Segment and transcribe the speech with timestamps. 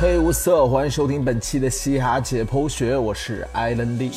[0.00, 4.12] 嘿，无色，欢迎收听本期的嘻哈解剖学，我是艾伦利。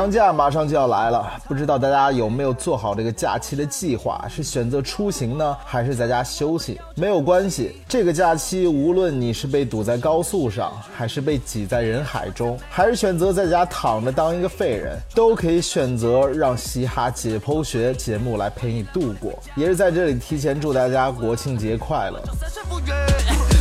[0.00, 4.24] 长假马上就要来了，不知道大家有没有做好这个假期的计划？
[4.30, 6.80] 是选择出行呢，还是在家休息？
[6.94, 19.38] 没有关系，这个假期无论你是被堵在高速上，还是被挤在人海中，还是选择在家躺着当一个废人，都可以选择让嘻哈解剖学节目来陪你度过。
[19.54, 22.18] 也是在这里提前祝大家国庆节快乐。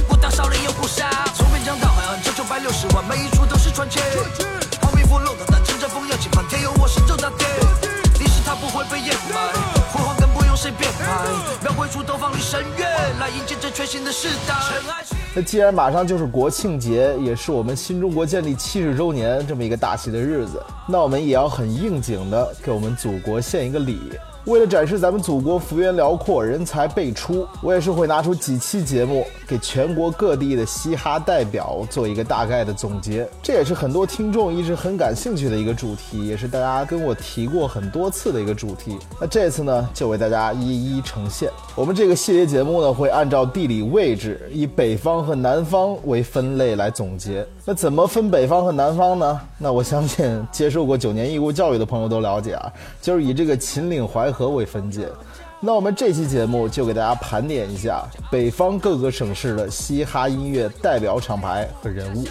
[0.07, 3.99] 我少了又不杀，从边疆到海岸，九九百六十万，每一处都是传奇
[12.49, 12.83] 神乐，
[13.19, 14.55] 来迎接这全新的时代
[15.35, 23.99] 那既然马上就是国庆节，也是我们新中国建立七十周年这么一个大喜的日子，那我们也要很应景的给我们祖国献一个礼。
[24.49, 33.29] 为了展示咱们祖国幅员辽阔、人才辈出，我也是会拿出几期节目，给全国各地的嘻哈代表做一个大概的总结。
[33.43, 38.97] 这也是很多听众一直很感兴趣的一个主题，也是大家跟我提过很多次的一个主题。
[39.21, 41.47] 那这次呢，就为大家一一呈现。
[41.75, 47.45] 我们这个系列节目呢，会按照地理位置，以北方和南方为分类来总结。
[47.65, 49.39] 那怎么分北方和南方呢？
[49.59, 55.09] 那我相信 接受过九年义务教育的朋友都了解啊，就是以这个秦岭淮河何为分界。
[55.59, 62.23] 那我们这期节目就给大家盘点一下北方各个省市的嘻哈音乐代表厂牌和人物。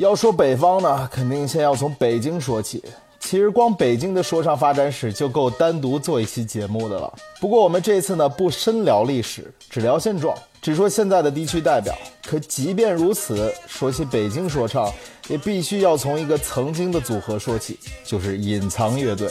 [0.00, 2.82] 要说北方呢，肯定先要从北京说起。
[3.18, 7.12] 其实光北京的说唱发展史就够单独做一期节目的了。
[7.38, 11.94] 不过我们这次呢不深聊历史，只聊现状，只说现在的地区代表。
[12.24, 14.90] 可即便如此，说起北京说唱，
[15.28, 19.28] 也必须要从一个曾经的组合说起，就是隐藏乐队。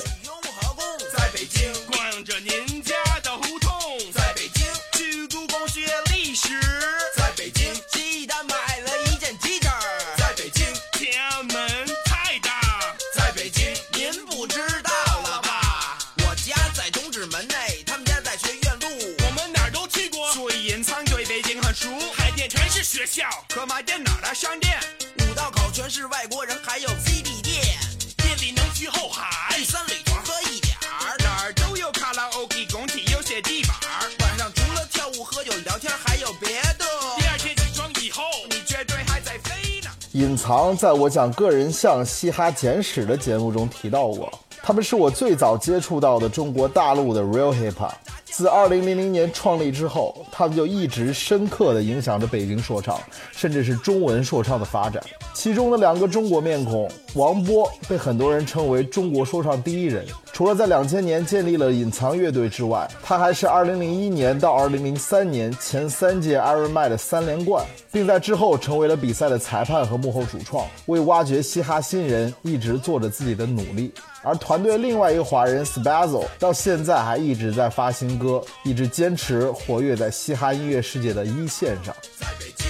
[40.49, 40.75] 常。
[40.75, 44.27] 在我讲个人像嘻哈简史的节目中提到过，
[44.63, 47.91] 他们是我最早接触到的中国大陆的 real hip hop。
[48.25, 52.99] 自2000年创立之后，他们就一直深刻地影响着北京说唱，
[53.31, 55.03] 甚至是中文说唱的发展。
[55.35, 60.03] 其中的两个中国面孔，王波被很多人称为中国说唱第一人。
[60.39, 73.91] 除了在2000年建立了隐藏乐队之外，他还是2001年到2003年前三届 Iron m a 的三连冠，并在之后成为了比赛的裁判和幕后主创，为挖掘嘻哈新人一直做着自己的努力。
[74.23, 81.93] 而团队另外一个华人 Spazzo 到现在还一直在发新歌，一直坚持活跃在嘻哈音乐世界的一线上。
[82.17, 82.65] 在北京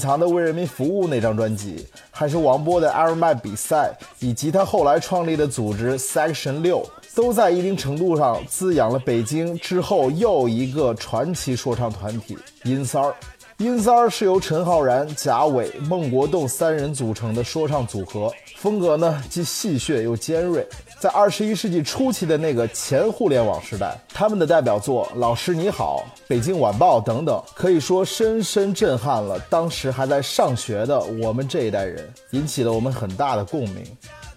[0.00, 13.14] 藏的为人民服务那张专辑，还是王波的 Iron Man 比赛，以及他后来创立的组织 Section 六，都在一定程度上滋养了北京之后又一个传奇说唱团体——阴三儿。
[13.58, 20.66] 阴三儿是由陈浩然、贾伟、孟国栋三人组成的说唱组合，风格呢既戏谑又尖锐。
[21.00, 33.82] 在二十一世纪初期的那个前互联网时代，他们的代表作《老师你好》《北京晚报》等等，可以说深深震撼了当时还在上学的我们这一代人，引起了我们很大的共鸣。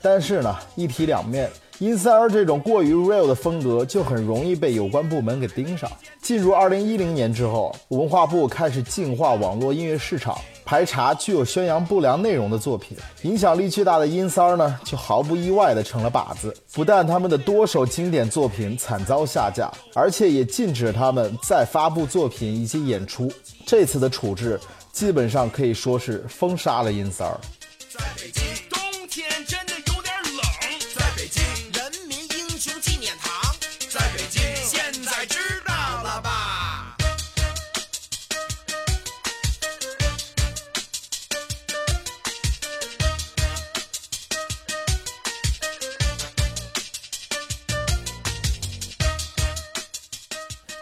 [0.02, 1.50] 但是呢，一体两面。
[1.80, 5.92] 阴三儿这种过于 real 的风格，就很容易被有关部门给盯上。
[6.22, 12.98] 进入二零一零年之后，文化部开始净化网络音乐市场，排查具有宣扬不良内容的作品。
[13.24, 16.56] 影响力巨大的阴三儿呢，就毫不意外的成了靶子。
[16.74, 23.32] 不但他们的多首经典作品惨遭下架，而且也禁止他们再发布作品以及演出。
[23.66, 24.60] 这次的处置，
[24.92, 27.40] 基本上可以说是封杀了阴三儿。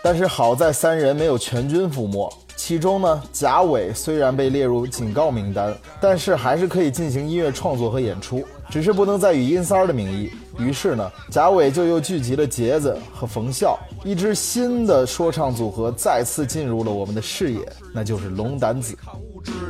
[0.04, 10.32] 但是好在三人没有全军覆没，其中呢，贾伟虽然被列入警告名单，但是还是可以进行音乐创作和演出，只是不能再以阴三儿的名义。
[10.58, 17.60] 于是呢，贾伟就又聚集了杰子和冯笑，一支新的说唱组合再次进入了我们的视野，
[17.94, 18.98] 那就是龙胆子。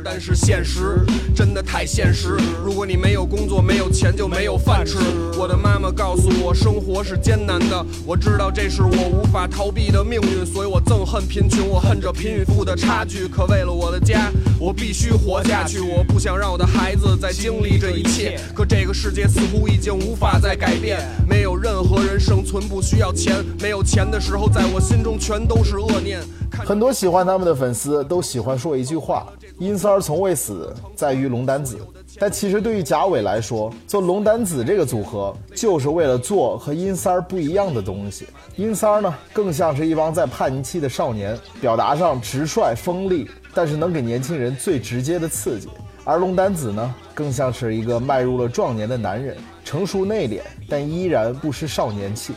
[0.04, 1.00] 但是现实
[1.34, 2.36] 真的太现实。
[2.64, 4.98] 如果你没有工作，没有钱，就没有饭吃。
[5.38, 7.84] 我的妈妈告诉我，生活是艰难的。
[8.04, 13.26] 我知道这是我无法逃避的命运，所以我憎恨贫穷，我恨着贫与富的差距。
[13.26, 15.80] 可为了我的家，我必须活下去。
[15.80, 18.38] 我不想让我的孩子再经历这一切。
[18.54, 21.00] 可这个世界似乎已经无法再改变。
[21.28, 26.20] 没有任何人生存不需要钱，没有钱的时候，在我心中全都是恶念。
[26.64, 29.26] 很多喜欢他们的粉丝都喜欢说一句话
[29.58, 31.78] ：“阴三儿从未死，在于龙丹子。”
[32.18, 38.26] 但其实对于贾伟来说，做龙丹子这个组合，就是为了做和阴三儿不一样的东西。
[38.56, 45.68] 阴三儿呢，更像是一帮在叛逆期的少年，表达上直率锋利，但是能给年轻人最直接的刺激；
[46.04, 49.34] 而龙丹子呢，更像是一个迈入了壮年的男人，
[49.64, 52.34] 成熟内敛，但依然不失少年气。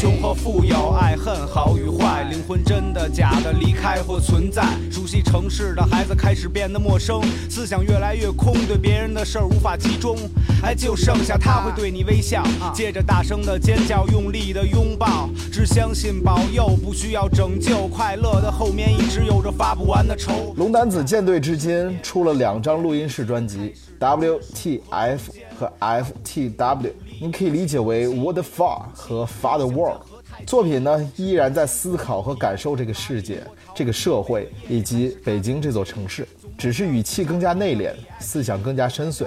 [0.00, 4.64] 穷和富有，爱恨好与坏，灵魂真的假的，离开或存在。
[4.90, 7.20] 熟悉城市的孩子开始变得陌生，
[7.50, 10.16] 思想越来越空，对别人的事儿无法集中。
[10.62, 12.42] 哎，就剩下他会对你微笑，
[12.72, 15.28] 接着大声的尖叫，用力的拥抱。
[15.52, 17.86] 只相信保佑，不需要拯救。
[17.88, 20.54] 快乐的后面一直有着发不完的愁。
[20.56, 25.20] 龙丹子舰队至今出了两张录音室专辑，WTF
[25.60, 26.92] 和 FTW。
[27.20, 30.00] 你可以理解为 What the Far 和 Father World
[30.46, 33.42] 作品呢，依然在思考和感受这个世界、
[33.74, 36.26] 这个社会以及北京这座城市，
[36.56, 39.26] 只是语气更加内敛，思想更加深邃。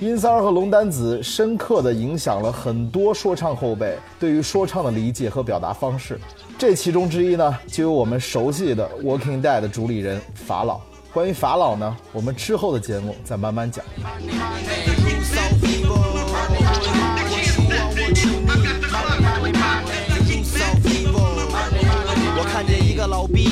[0.00, 6.18] 阴三儿和龙丹子深刻地影响了很多说唱后辈对于说唱的理解和表达方式。
[6.58, 10.80] 这其中之一呢，就有我们熟悉的 Working Dead 的主理人法老。
[11.12, 13.84] 关于法老呢，我们之后的节目再慢慢讲。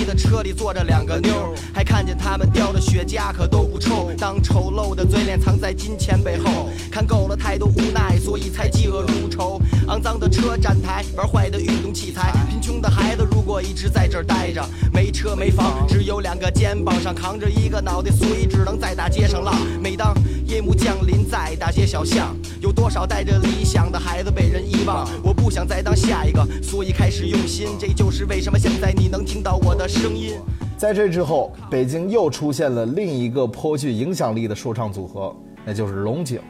[0.08, 4.10] 的车里坐着两个妞，还看见他们叼着雪茄，可都不臭。
[4.16, 9.60] 当丑陋的嘴脸藏在金钱背后，看够了太多无奈，所以才嫉恶如仇。
[9.86, 19.54] 肮脏的车站台，玩坏的运动器材，贫穷的孩子如果一直在这儿待着，没车没房，只有两个肩膀上扛着一个脑袋，所以只能在大街上浪。
[19.82, 20.14] 每当
[20.46, 25.06] 夜幕降临，在大街小巷，有多少带着理想的孩子被人遗忘？
[25.22, 27.68] 我不想再当下一个，所以开始用心。
[27.78, 29.38] 这就是为什么现在你能听。
[29.38, 30.34] 听到我的声音。
[30.76, 36.40] 在这之后，北京又出现了另一个颇具影响力的说唱组合，那就是龙井。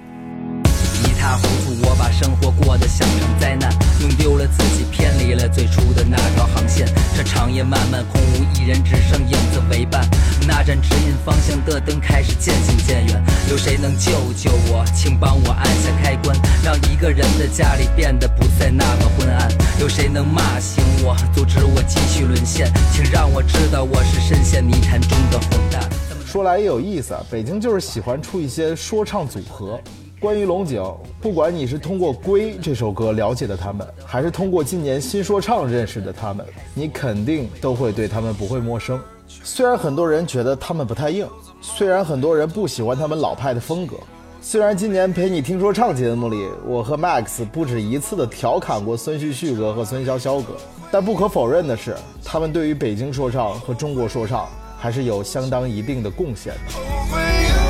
[1.28, 3.70] 一塌糊涂，我把生活过得像场灾难，
[4.00, 6.88] 弄丢了自己，偏离了最初的那条航线。
[7.14, 10.08] 这长夜漫漫，空无一人，只剩影子为伴。
[10.47, 14.82] 那盏指引方向的灯开始渐行渐远，有谁能救救我？
[14.94, 19.52] 请帮我按下开关，让一个人的家里变得不再那么昏暗。
[19.80, 22.73] 有谁能骂醒我，阻止我继续沦陷？
[22.90, 25.87] 请让我知道我是深陷泥潭中的混蛋。
[26.25, 29.78] 说来也有意思啊，北京就是喜欢出一些说唱组合。
[30.21, 30.83] 关于龙井，
[31.21, 36.45] 不管你是通过《归》这首歌了解的他们，还是通过今年新说唱认识的他们，
[36.75, 39.01] 你肯定都会对他们不会陌生。
[39.29, 41.25] 虽然很多人觉得他们不太硬，
[41.61, 43.95] 虽然很多人不喜欢他们老派的风格，
[44.41, 50.55] 虽然今年陪你听说唱节目里，我和 Max 不止一次的调侃过孙旭旭哥和孙潇潇哥，
[50.91, 51.95] 但不可否认的是，
[52.25, 54.49] 他们对于北京说唱和中国说唱
[54.81, 57.68] 还是有相当一定的贡献的。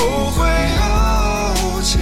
[0.00, 0.48] 后会
[1.76, 1.98] 有期，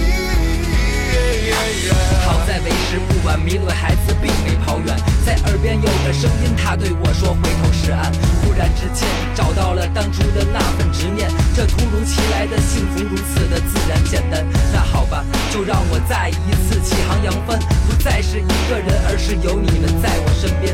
[2.25, 14.45] 好在为时不晚，迷路的孩子并没跑远，在耳边有个声音，他对我说：“回头是岸。”忽然之间找到了当初的那份执念，这突如其来的幸福如此的自然简单。
[14.73, 20.73] 那好吧，就让我再一次起航扬帆，不再是一个人，而是有你们在我身边。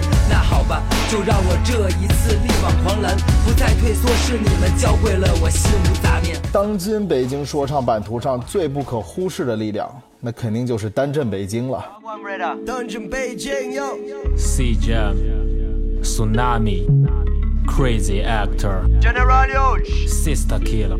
[1.11, 6.35] 就让我这一次力挽狂澜，不再退缩，是你们教会了我心无杂念。
[6.51, 11.85] 当今北京说唱版图上最不可忽视的力量，那肯定就是单镇北京了。
[12.65, 13.97] Dungeon 北京哟。
[14.35, 15.15] C Jam,
[16.01, 16.85] Tsunami,
[17.67, 19.47] Crazy Actor, General
[20.07, 20.99] Sister Killer,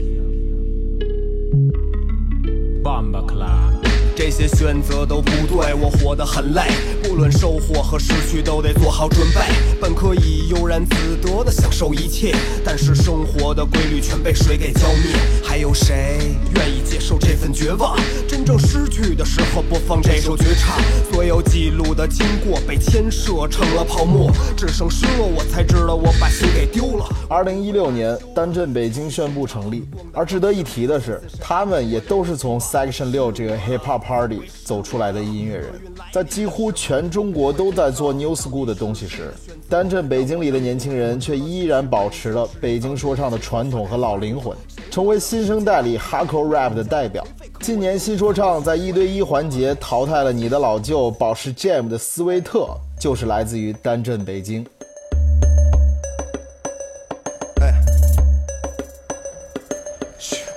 [2.83, 3.85] Bomba Club。
[4.15, 6.61] 这些选择都不对，我活得很累，
[7.03, 9.41] 不论收获和失去都得做好准备。
[9.81, 15.13] 本可以悠然自得的享受一切，但是生活的规律全被水给浇灭。
[15.43, 17.99] 还有谁愿意接受这份绝望？
[18.25, 20.79] 真正失去的时候播放这首绝唱，
[21.11, 27.05] 所有记录的经过被牵涉成了泡沫，只剩失落，我才知道我把心给丢了。
[27.29, 29.85] 二零一六年，单镇北京宣布成立。
[30.13, 35.71] 而值得一提的是，他们也都是从 Section 六这个 Hip Hop Party 走出来的音乐人。
[36.11, 39.33] 在几乎全中国都在做 New School 的东西时，
[39.67, 44.55] 单镇北京里的年轻人却依然保持了北京说唱的传统和老灵魂，
[44.91, 47.25] 成为新生代里 Hardcore Rap 的代表。
[47.61, 52.67] 今年新说唱在一对一环节淘汰了你的老舅宝石 Jam 的斯威特，
[52.99, 54.63] 就是来自于单镇北京。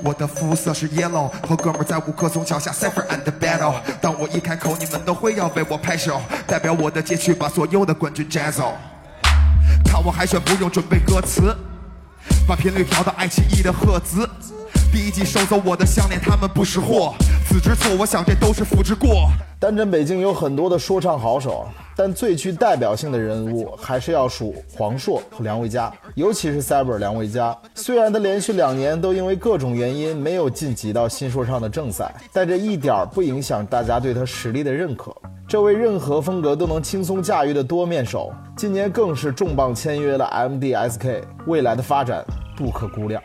[0.04, 3.74] 我的肤色是 yellow，和哥们在五棵松脚下 cipher and battle。
[4.00, 8.74] 当我一开口，你们都会要为我拍手，代表我的街区把所有的冠军摘走。
[9.84, 11.56] 看我海选不用准备歌词，
[12.46, 14.28] 把频率调到爱奇艺的赫兹。
[14.92, 17.14] 第一季收走我的项链，他们不识货。
[17.48, 19.28] 子之错，我想这都是父之过。
[19.58, 27.58] 单镇北京有很多的说唱好手，但最具代表性的人物还是要数黄硕和梁维嘉，尤其是 Cyber 梁维嘉。
[27.74, 35.12] 虽然他连续两年都因为各种原因没有晋级到新说唱的正赛，但这一点不影响大家对他实力的认可。
[35.48, 42.24] 这位任何风格都能轻松驾驭的多面手，今年更是重磅签约了 MDSK，未来的发展
[42.56, 43.20] 不可估量。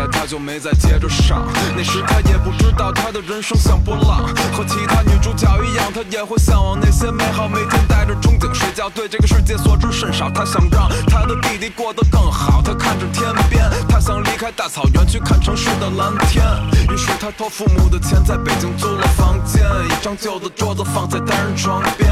[0.00, 1.46] 从高中毕业，他就没再接着上。
[1.76, 10.30] 那时他也不知道他的人生像波浪，和其他女主角一样，他也会向往那些美好，每天带着憧憬睡觉，对这个世界所知甚少。
[10.30, 16.44] 他想让他的弟弟过得更好，他看着天边，他想离开大草原去看城市的蓝天。
[16.92, 22.10] 于是他托父母的钱，在北京租了房间，一张旧的桌子放在单人床边。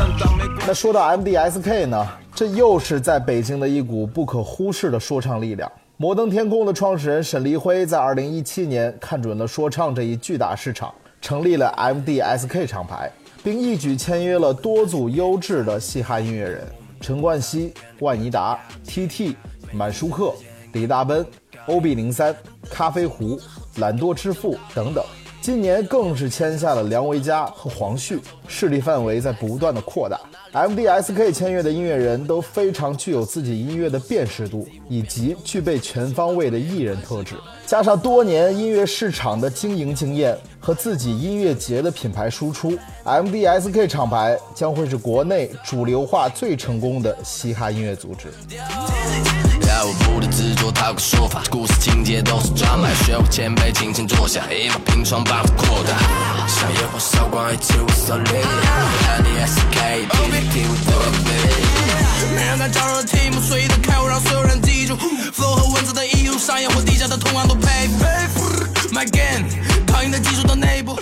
[0.67, 5.71] 那说到 MDSK 呢，这又是在北京的一股不可忽视的说唱力量。
[6.01, 13.11] 摩登天空的创始人沈黎辉在二零一七年看准了说唱这一巨大市场，成立了 MDSK 厂牌，
[13.43, 16.65] 并一举签约了多组优质的嘻哈音乐人：
[17.01, 19.35] 陈冠希、万妮达、TT、
[19.73, 20.33] 满舒克、
[20.73, 21.27] 李大奔、
[21.67, 22.33] OB 零三、
[22.71, 23.37] 咖啡壶、
[23.79, 25.05] 懒惰之父等等。
[25.41, 30.19] 今年更是签下了梁维嘉和黄旭，势力范围在不断的扩大。
[30.53, 48.29] MDSK 签约的音乐人都非常具有自己音乐的辨识度，以及具备全方位的艺人特质，加上多年音乐市场的经营经验和自己音乐节的品牌输出，MDSK 厂牌将会是国内主流化最成功的嘻哈音乐组织。
[49.79, 52.49] 要我不的制作，套个说法，故事情节都是
[53.05, 55.97] 学会谦卑，轻轻坐下，一把平窗把它扩大，
[56.49, 58.25] 像烟火烧光一切无所谓。
[62.35, 64.97] 没人敢招惹的题目，随意的开我让所有人记住。
[64.97, 68.03] flow 和文字的艺术，上演或地下的同样都佩服。
[68.93, 69.47] My game，
[70.11, 70.99] 的技术到内部。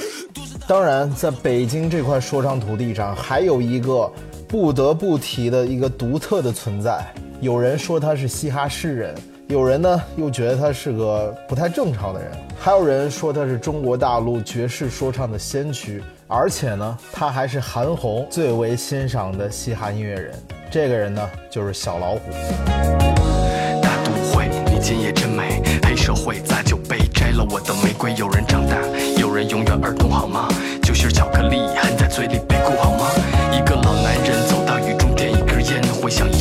[0.69, 4.13] 当然，在北京这块说唱土地上，还有一个
[4.47, 7.11] 不得不提的一个独特的存在。
[7.41, 9.15] 有人说他是嘻哈诗人，
[9.49, 20.33] 有人呢又觉得他是个不太正常的人，还有人说他是中国大陆爵士说唱的先驱，而且呢，他还是韩红最为欣赏的嘻哈音乐人。
[20.71, 22.21] 这个人呢，就是小老虎。
[23.83, 25.63] 大都会，你今夜真美。
[25.87, 28.15] 黑社会砸酒杯摘了我的玫瑰？
[28.15, 28.79] 有人长大，
[29.19, 30.49] 有人永远儿童，好吗？
[30.83, 33.11] 就像巧克力含在嘴里被哭，好吗？
[33.53, 36.39] 一个老男人走到雨中，点一根烟，回想一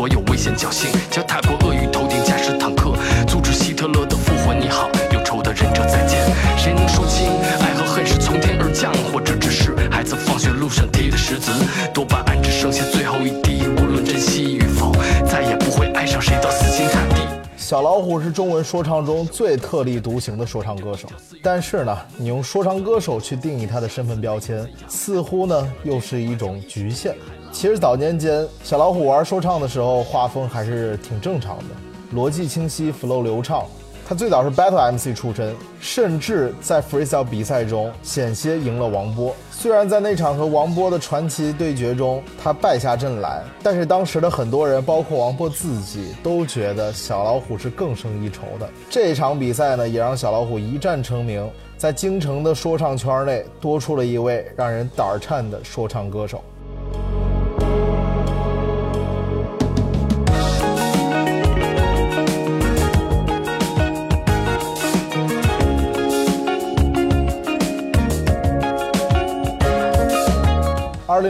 [0.00, 2.94] 所有危险侥幸脚踏过鳄鱼头顶驾驶坦克
[3.28, 6.18] 阻止希特勒的复活你好忧愁的忍者再见
[6.56, 7.28] 谁能说清
[7.60, 11.52] 爱和恨是从天而降或者只是孩子放学路上提的石子。
[11.92, 14.90] 多巴胺只剩下最后一滴无论珍惜与否
[15.28, 17.16] 再也不会爱上谁的死心塌地
[17.58, 21.10] 小老虎是中文说唱中最特立独行的说唱歌手。
[21.42, 27.14] 但是呢你用说唱歌手去定义他的身份标签似乎呢又是一种局限。
[27.60, 33.66] 其实早年间，小老虎玩说唱的时候，画风还是挺正常的，逻辑清晰，flow 流畅。
[34.08, 39.36] 他最早是 Battle MC 出身，甚至在 Freestyle 比赛中险些赢了王波。
[39.50, 48.66] 虽然在那场和王波的传奇对决中，他败下阵来，但是当时的很多人，包括王波自己，都觉得小老虎是更胜一筹的。
[48.88, 56.42] 这场比赛呢，也让小老虎一战成名，在京城的说唱圈内多出了一位让人胆颤的说唱歌手。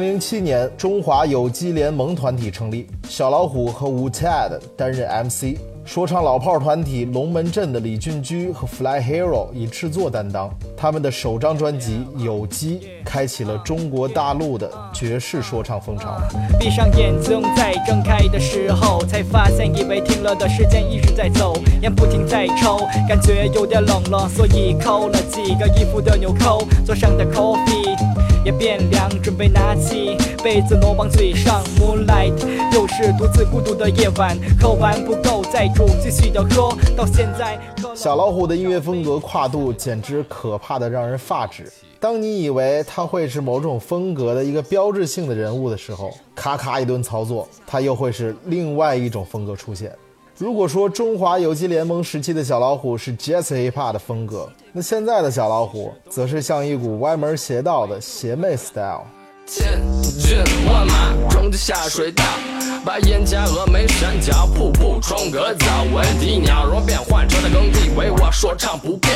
[0.01, 5.59] 零零七年，中华有机联盟团体成立，小老虎和 Wu Tad 担任 MC，
[5.93, 10.49] 说唱老炮团体龙门阵的李俊驹和 Fly Hero 以制作担当。
[10.77, 16.17] 他们的首张专辑《有机》开启了中国大陆的爵士说唱风潮。
[16.61, 22.79] 闭上眼睛，在睁开的时候，才发现以为停了的时间一直在走，烟不停在抽，
[23.09, 27.97] 感觉有点冷了，所以扣了几个衣服的纽扣，桌上的 coffee。
[28.43, 31.63] 也变凉，准备拿起被子挪往嘴上。
[31.79, 32.33] Moonlight，
[32.73, 36.73] 又是独自孤独的夜晚，喝完不够再煮，继续的喝。
[36.97, 37.59] 到现在，
[37.93, 41.71] 小老虎的音乐风格跨度简直可怕的让人发指。
[41.99, 49.93] 当你以为他会是某种风格的一个标志性的人物的时候，咔咔一顿操作，他又会是另外一种风格出现。
[50.39, 59.03] 如果说中华有机联盟时期的小老虎是 Jazz Hip Hop 的风格，那现在的小老虎则是像一股歪门邪道的邪魅 style。
[59.51, 59.83] 千
[60.17, 62.23] 军万马冲进下水道，
[62.85, 65.83] 把眼加峨眉山脚瀑布冲个澡。
[65.93, 69.13] 问题鸟若变换成了耕地，为我说唱不变。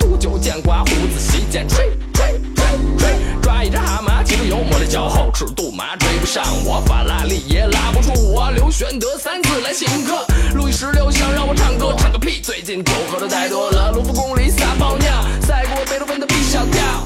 [0.00, 2.66] 杜酒剑刮胡子洗剪吹吹吹
[2.98, 8.50] 吹，抓一只蛤蟆，骑着幽默的脚后吃杜马，追不上我法拉利也拉不住我。
[8.50, 12.40] 刘玄德三次来请客，路易十六想让我唱歌，唱个屁！
[12.42, 17.01] 最近酒喝的太多了，卢浮宫里撒泡尿，赛过贝多芬的 B 小调。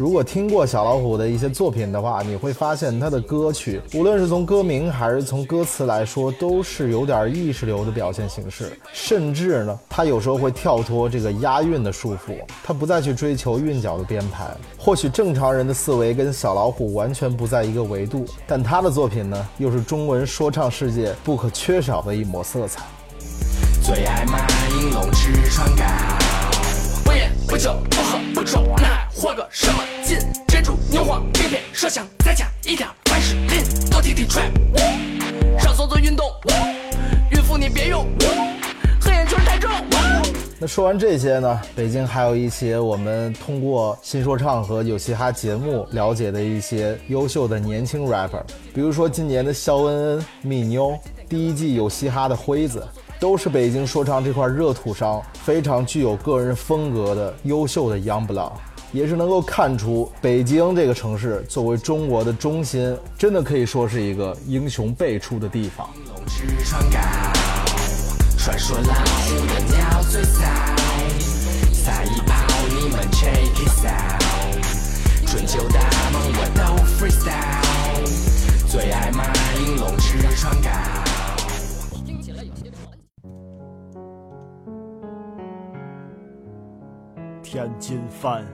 [0.00, 8.72] 如果听过小老虎的一些作品的话，你会发现他的歌曲，无论是从歌名还是从歌词来说，都是有点意识流的表现形式。
[8.94, 12.34] 甚至呢，他有时候会跳脱这个押韵的束缚，
[12.64, 14.46] 他不再去追求韵脚的编排。
[14.78, 22.80] 或许正常人的思维跟小老虎完全不在一个维度，但他的作品呢，又是中文说唱世界不可缺少的一抹色彩。
[23.82, 25.84] 最爱马应龙吃川糕，
[27.04, 30.18] 不烟不酒不喝不抽，那还活个什么劲？
[30.48, 34.50] 珍珠牛黄片片麝香，再加一点凡士林，多听听 trap。
[35.58, 36.26] 上厕所运动，
[37.30, 38.06] 孕妇你别用，
[38.98, 39.70] 黑眼圈太重。
[40.58, 52.82] 那说完这些呢，北京还有一些我们通过新说唱和有嘻哈节目了解的一些优秀的年轻 rapper，比如说今年的肖恩恩、蜜妞，第一季有嘻哈的辉子，
[53.18, 58.52] 都是北京说唱这块热土上非常具有个人风格的优秀的 young blood，
[58.92, 65.88] 也是能够看出北京这个城市作为中国的中心，真的可以说是一个英雄辈出的地方。
[66.08, 66.98] 龙吃川糕，
[68.36, 70.42] 传说老虎的鸟最骚，
[71.72, 72.34] 撒一炮
[72.68, 74.60] 你们 check it out，
[75.26, 75.78] 春秋大
[76.10, 76.60] 梦我都
[76.98, 79.24] freestyle，最爱马
[79.60, 80.68] 应龙吃川糕。
[87.42, 88.44] 天津饭，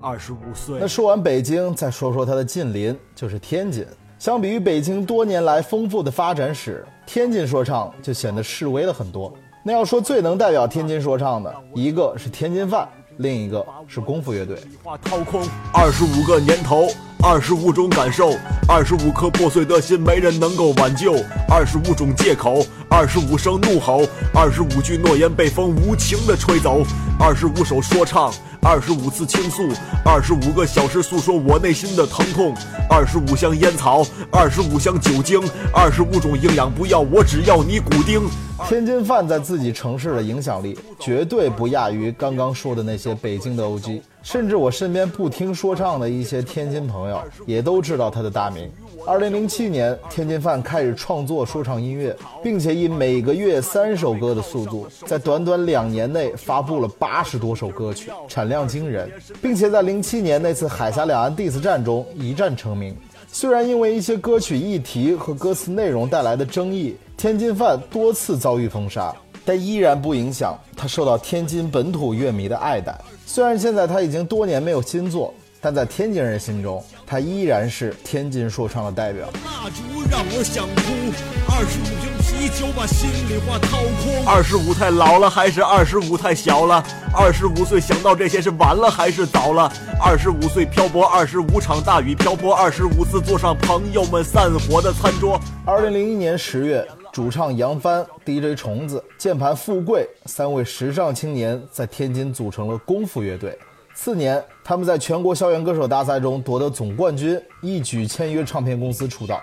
[0.00, 0.78] 二十五岁。
[0.80, 3.86] 那说完北京，再说说它的近邻，就是天津。
[4.18, 9.32] 相比于北京多年来丰富的发展史，天津说唱就显得示威了很多。
[9.62, 14.58] 那要说最能代表天津说唱的，一个是天津饭，另一个是功夫乐队。
[15.02, 16.88] 掏空二十五个年头，
[17.22, 18.32] 二十五种感受，
[18.68, 21.14] 二十五颗破碎的心，没人能够挽救。
[21.48, 24.02] 二十五种借口，二十五声怒吼，
[24.34, 26.82] 二十五句诺言被风无情的吹走，
[27.20, 28.32] 二十五首说唱，
[28.62, 29.68] 二十五次倾诉，
[30.04, 32.54] 二十五个小时诉说我内心的疼痛，
[32.88, 35.40] 二十五箱烟草，二十五箱酒精，
[35.72, 38.28] 二十五种营养不要，我只要你骨钉。
[38.68, 48.70] 天津饭在自己城市的影响力绝对不亚于刚刚说的那些北京的 OG，甚至我身边不听说唱的一些天津朋友也都知道他的大名。
[49.06, 59.10] 二零零七年，天津饭开始创作说唱音乐，并且以每个月三首歌的速度，在短短两年内发布了八十多首歌曲，产量惊人，
[59.40, 62.94] 并且在零七年那次海峡两岸 diss 战中一战成名。
[63.32, 69.10] 虽然因为一些歌曲议题和歌词内容带来的争议，天津饭多次遭遇封杀，
[69.42, 72.94] 但依然不影响他受到天津本土乐迷的爱戴。
[73.30, 79.28] 虽然现在他已经多年没有新作，但在天津人心中，他依然是天津说唱的代表。
[79.44, 81.12] 蜡烛让我想哭，
[81.52, 84.24] 二十五瓶啤酒把心里话掏空。
[84.24, 86.80] 二十五太老了还是二十五太小了？
[87.12, 89.68] 二十五岁想到这些是晚了还是早了？
[90.00, 95.36] 二十五岁漂泊，二十五场大雨漂泊，二十五次坐上朋友们散伙的餐桌。
[95.66, 103.58] 二零零一年十月，主唱杨帆、DJ 虫子、键盘富贵三位时尚青年在天津组成了功夫乐队。
[103.96, 109.42] 次年，他们在全国校园歌手大赛中夺得总冠军，一举签约唱片公司出道。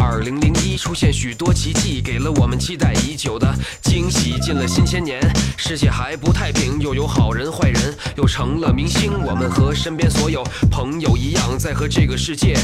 [0.00, 4.38] 二零零一出现许多奇迹，给了我们期待已久的惊喜。
[4.40, 5.20] 进了新千年，
[5.56, 9.12] 世界还不太平，又有好人坏人，又成了明星。
[9.24, 12.56] 我们和身边所有朋友一样，在和这个世界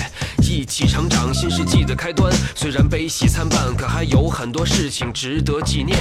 [0.42, 1.32] 一起成长。
[1.32, 5.96] 新世纪的开端，虽然悲喜参半，可还有很多事情值得纪念。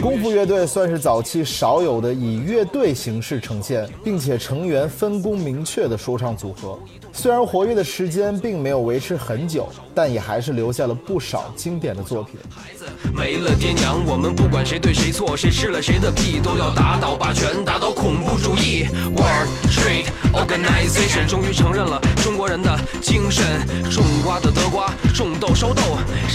[0.00, 6.78] 功夫乐队算是早期少有的以乐队形式呈现，并且成员分工明确的说唱组合。
[7.12, 12.38] 虽然活跃的时间并没有维持很久，但也还还是留下了不少经典的作品。
[12.54, 18.84] 孩子没了爹娘，我们不管谁对谁错，谁吃了谁的屁，都要打倒霸权，打倒恐怖主义。
[19.16, 25.80] World Trade Organization 终于承认了中国人的精神，种瓜的得瓜，种豆收豆。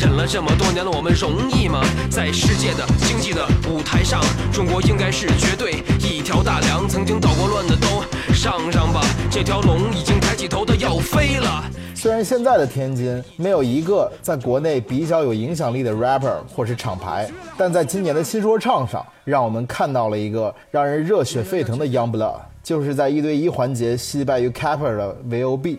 [0.01, 1.85] 忍了这么多年了，我们容易吗？
[2.09, 4.19] 在世界的经济的舞台上，
[4.51, 6.89] 中国应该是绝对一条大梁。
[6.89, 8.03] 曾经捣过乱的都
[8.41, 8.99] 上上吧，
[9.29, 11.63] 这条龙已经抬起头的要飞了。
[11.93, 25.77] 虽然现在的天津没有一个在国内比较有影响力的 rapper 或是厂牌，但在今年的新说唱上，让我们看到了一个让人热血沸腾的 Youngblood，就是在一对一环节惜败于 Capper 的 VOB。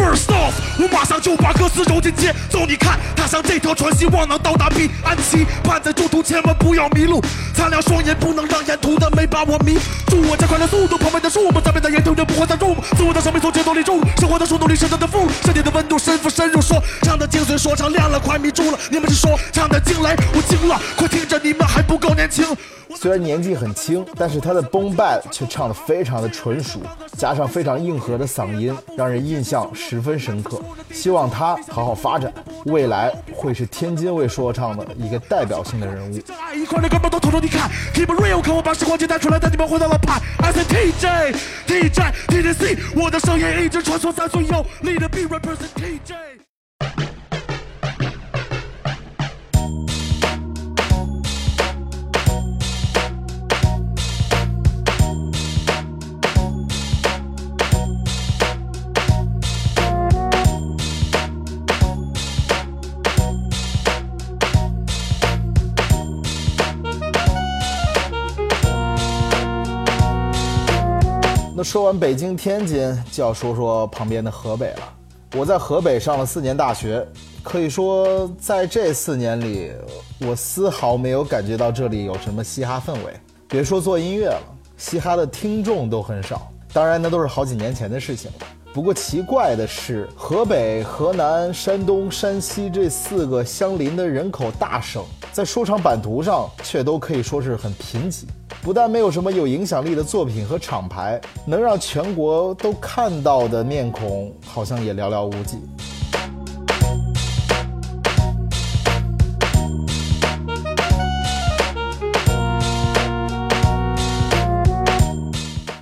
[0.00, 7.22] First off，我马上就把歌词揉进节奏，你看，踏上这条船，希望能到达彼岸期盼在中途千万不要迷路，
[7.54, 9.74] 擦亮双眼，不能让沿途的美把我迷
[10.06, 10.22] 住。
[10.22, 22.46] 我加快了速度，旁边的树木，咱们的沿途人不会再入目，自我的生命从节奏里注入，生活的速度里深深的富，身体的温度深入深入，说唱的精髓，说唱亮了，快迷住了，你们是说唱的惊雷，我惊了，快听着，你们还不够年轻。
[22.96, 26.80] 虽然年纪很轻，但是他的 boom bap 却唱得非常的纯熟，
[27.16, 30.60] 加上非常硬核的嗓音，让人印象十分深刻。
[30.92, 32.32] 希望他好好发展，
[32.66, 36.18] 未来会是天津卫说唱的一个代表性的人物。
[36.40, 40.20] 爱一块的根本都偷偷你看，Keep real，看我把时光机带出来，带你们回到了派。
[40.38, 46.49] I say TJ TJ TJC，我的声音一直穿梭在最有力的 B represent TJ。
[71.70, 74.92] 说完北京、天津，就要说说旁边的河北了。
[75.36, 77.06] 我在河北上了四年大学，
[77.44, 79.70] 可以说在这四年里，
[80.18, 83.14] 我丝毫没有感觉到这里有什么嘻哈氛围。
[83.46, 84.42] 别说做音乐了，
[84.76, 86.50] 嘻哈的听众都很少。
[86.72, 88.46] 当然，那都是好几年前的事情了。
[88.74, 98.24] 不过奇怪的是，河北、河南、山东、山西这四个相邻的人口大省，在说唱版图上却都可以说是很贫瘠。
[98.62, 105.56] 不但没有什么有影响力的作品和厂牌，能让全国都看到的面孔，好像也寥寥无几。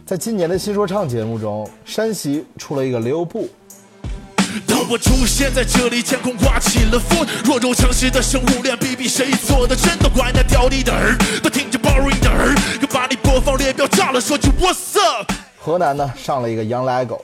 [0.06, 3.48] 在今年的新说唱节目中，山西出了一个刘步。
[4.88, 15.32] 我出现在这里，天空刮起了风，弱肉强食的生物链，比比谁做的真，都怪那屌你的儿，都听着 boring 的儿，又把你播放列表炸了，说句 What's up。
[15.58, 17.20] 河南呢上了一个 Young Lego。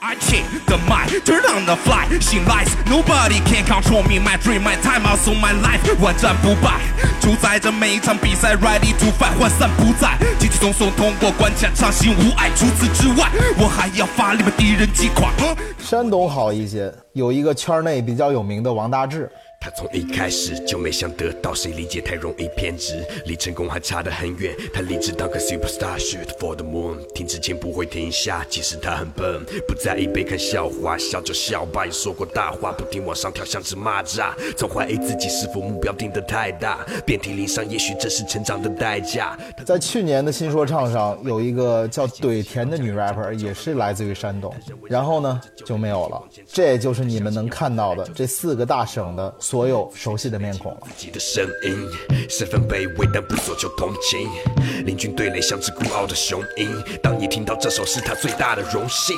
[0.00, 4.36] I take the mic, turn on the fly, She lights, nobody can control me, my
[4.36, 6.80] dream, my time, also my life，万战不败，
[7.20, 12.48] 主宰着每一场比赛，ready to fight，涣散不在，轻轻松松通过关卡，畅行无碍。
[12.54, 15.30] 除此之外，我还要发力把敌人击垮。
[15.80, 19.28] 山东好一些，有一个圈内比较有名的王大治。
[19.60, 24.54] 他从一开始就没想得到谁理解，太容易偏执，离成功还差得很远。
[24.72, 31.84] 他立志当个 superstar，shoot for the moon，停之前不会停下，即使他很笨，不在意被看笑话，笑就笑吧。
[31.84, 34.32] 也说过大话，不停往上跳，像只蚂蚱。
[34.56, 39.36] 总怀疑自己是否目标定得太大，遍体鳞伤，也许这是成长的代价。
[39.66, 44.54] 在去年的新说唱上，有一个叫怼甜的女 rapper，也是来自于山东，
[44.88, 46.22] 然后呢就没有了。
[46.46, 49.34] 这就是你们能看到的这四个大省的。
[49.48, 50.78] 所有熟悉的面孔了。
[50.84, 51.88] 自己的声音，
[52.28, 54.28] 身份卑微但不索求同情。
[54.84, 56.70] 领军对垒像只孤傲的雄鹰。
[57.02, 59.16] 当你听到这首，是他最大的荣幸。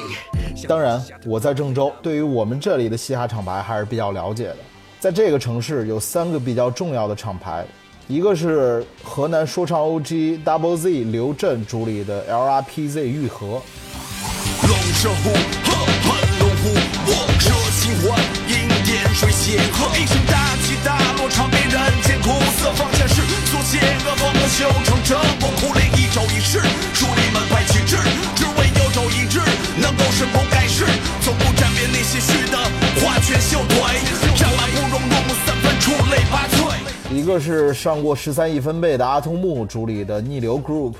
[0.68, 4.56] 当然，我在郑州，对于我们这里的嘻哈厂牌还是比较了解的。
[5.00, 7.66] 在这个城市有三个比较重要的厂牌，
[8.06, 13.60] 一个是河南说唱 OG Double Z 刘震主理的 LRPZ 玉河。
[14.62, 15.30] 龙蛇虎，
[16.38, 16.68] 龙虎，
[17.06, 18.19] 我热情欢
[37.30, 40.94] 个是上过十三亿分贝的阿童木主理的逆流 Group。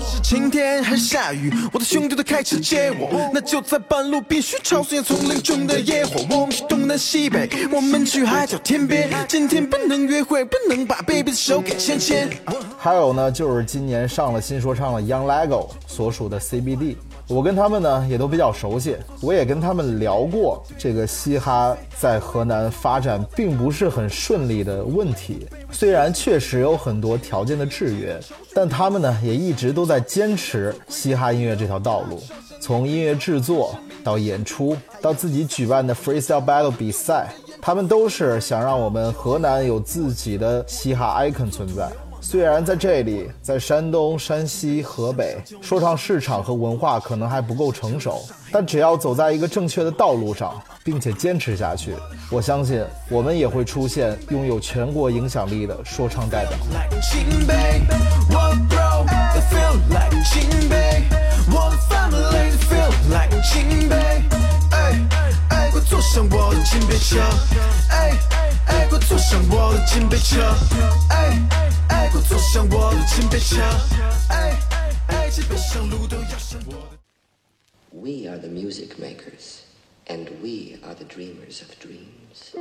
[0.00, 3.28] 是晴天还是下雨，我的兄弟都开车接我。
[3.34, 6.24] 那就在半路必须超速，丛林中的野火。
[6.30, 9.10] 我们去东南西北，我们去海角天边。
[9.28, 12.30] 今天不能约会，不能把 baby 的手给牵牵。
[12.78, 16.96] 还有呢，就是今年上了新说唱的 Young Lego 所属的 CBD。
[17.28, 25.46] 我跟他们呢也都比较熟悉，我也跟他们聊过这个嘻哈在河南发展并不是很顺利的问题。
[25.72, 28.18] 虽然确实有很多条件的制约，
[28.54, 32.22] 但他们呢也一直都在坚持嘻哈音乐这条道路。
[32.60, 37.28] 从音乐制作到演出，到自己举办的 freestyle battle 比赛，
[37.60, 41.88] 他们都是想让我们河南有自己的嘻哈 icon 存在。
[42.28, 51.94] 虽然在这里，在山东、山西、河北，说唱市场和文化可能还不够成熟，但只要走在一个正确的道路上，并且坚持下去，
[52.28, 56.58] 我相信我们也会出现拥有全国影响力的说唱代表。
[65.88, 67.20] 坐上我的金杯车，
[67.90, 68.12] 哎
[68.66, 70.42] 哎，快坐上我的金杯车，
[71.10, 71.65] 哎哎，
[72.16, 73.60] 快坐上我的金杯车，
[74.30, 74.58] 哎
[75.08, 76.96] 哎，基本上路都要上我的。
[77.90, 79.60] We are the music makers,
[80.06, 82.54] and we are the dreamers of dreams.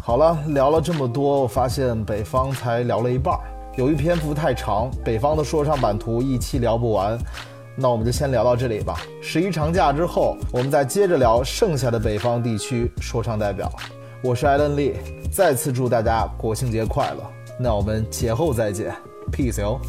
[0.00, 3.38] 好了，聊了这么多，我发现北方才聊了一半，
[3.76, 7.18] 由于篇幅太长，北方的说唱版图一期聊不完，
[7.76, 9.00] 那我们就先聊到这里吧。
[9.22, 13.72] 十一长假之后，我们再接着聊剩下的北方地区说唱代表。
[14.22, 14.96] 我是艾伦利，
[15.32, 17.22] 再次祝大家国庆节快乐。
[17.58, 18.94] 那我们节后再见
[19.32, 19.80] ，peace 哟。